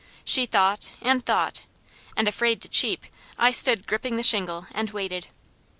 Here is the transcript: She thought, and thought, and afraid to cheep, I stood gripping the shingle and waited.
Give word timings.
She 0.25 0.47
thought, 0.47 0.89
and 0.99 1.23
thought, 1.23 1.61
and 2.17 2.27
afraid 2.27 2.59
to 2.63 2.67
cheep, 2.67 3.03
I 3.37 3.51
stood 3.51 3.85
gripping 3.85 4.17
the 4.17 4.23
shingle 4.23 4.65
and 4.73 4.89
waited. 4.89 5.27